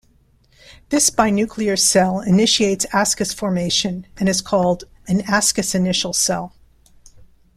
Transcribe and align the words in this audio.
This 0.89 1.11
binuclear 1.11 1.77
cell 1.77 2.21
initiates 2.21 2.87
ascus 2.87 3.35
formation 3.35 4.07
and 4.17 4.27
is 4.27 4.41
called 4.41 4.85
an 5.07 5.21
"ascus-initial" 5.27 6.13
cell. 6.13 6.55